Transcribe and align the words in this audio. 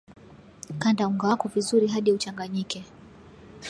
kanda 0.79 1.07
unga 1.07 1.27
wako 1.27 1.47
vizuri 1.49 1.87
hadi 1.87 2.11
uchanganyike 2.11 2.85